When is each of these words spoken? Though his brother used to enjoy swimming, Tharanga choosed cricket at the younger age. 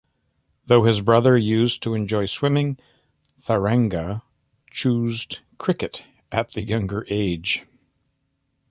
Though 0.65 0.85
his 0.85 0.99
brother 0.99 1.37
used 1.37 1.83
to 1.83 1.93
enjoy 1.93 2.25
swimming, 2.25 2.79
Tharanga 3.45 4.23
choosed 4.71 5.41
cricket 5.59 6.01
at 6.31 6.53
the 6.53 6.63
younger 6.63 7.05
age. 7.07 7.67